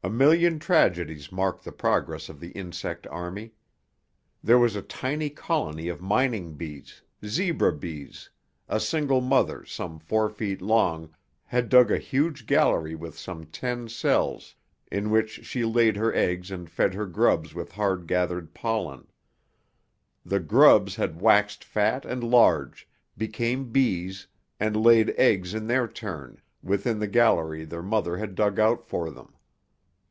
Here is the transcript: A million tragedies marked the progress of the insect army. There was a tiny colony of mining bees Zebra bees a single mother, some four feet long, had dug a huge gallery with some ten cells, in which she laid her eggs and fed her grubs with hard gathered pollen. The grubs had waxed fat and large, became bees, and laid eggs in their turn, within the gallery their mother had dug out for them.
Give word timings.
A 0.00 0.10
million 0.10 0.58
tragedies 0.58 1.30
marked 1.30 1.64
the 1.64 1.72
progress 1.72 2.30
of 2.30 2.40
the 2.40 2.48
insect 2.52 3.06
army. 3.08 3.52
There 4.42 4.58
was 4.58 4.74
a 4.74 4.80
tiny 4.80 5.28
colony 5.28 5.88
of 5.88 6.00
mining 6.00 6.54
bees 6.54 7.02
Zebra 7.26 7.74
bees 7.76 8.30
a 8.70 8.80
single 8.80 9.20
mother, 9.20 9.66
some 9.66 9.98
four 9.98 10.30
feet 10.30 10.62
long, 10.62 11.14
had 11.44 11.68
dug 11.68 11.90
a 11.90 11.98
huge 11.98 12.46
gallery 12.46 12.94
with 12.94 13.18
some 13.18 13.44
ten 13.46 13.86
cells, 13.90 14.54
in 14.90 15.10
which 15.10 15.44
she 15.44 15.62
laid 15.66 15.96
her 15.96 16.14
eggs 16.14 16.50
and 16.50 16.70
fed 16.70 16.94
her 16.94 17.06
grubs 17.06 17.52
with 17.52 17.72
hard 17.72 18.06
gathered 18.06 18.54
pollen. 18.54 19.08
The 20.24 20.40
grubs 20.40 20.94
had 20.96 21.20
waxed 21.20 21.62
fat 21.62 22.06
and 22.06 22.24
large, 22.24 22.88
became 23.18 23.70
bees, 23.70 24.26
and 24.58 24.74
laid 24.74 25.10
eggs 25.18 25.52
in 25.52 25.66
their 25.66 25.86
turn, 25.86 26.40
within 26.62 26.98
the 26.98 27.08
gallery 27.08 27.66
their 27.66 27.82
mother 27.82 28.16
had 28.16 28.34
dug 28.36 28.58
out 28.58 28.86
for 28.86 29.10
them. 29.10 29.34